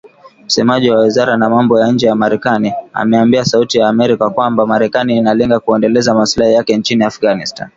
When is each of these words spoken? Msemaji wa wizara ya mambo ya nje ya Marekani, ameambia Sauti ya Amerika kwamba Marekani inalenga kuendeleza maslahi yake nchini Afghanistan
Msemaji 0.45 0.91
wa 0.91 0.99
wizara 1.01 1.31
ya 1.31 1.37
mambo 1.37 1.79
ya 1.79 1.91
nje 1.91 2.07
ya 2.07 2.15
Marekani, 2.15 2.73
ameambia 2.93 3.45
Sauti 3.45 3.77
ya 3.77 3.89
Amerika 3.89 4.29
kwamba 4.29 4.65
Marekani 4.67 5.17
inalenga 5.17 5.59
kuendeleza 5.59 6.13
maslahi 6.13 6.53
yake 6.53 6.77
nchini 6.77 7.03
Afghanistan 7.03 7.69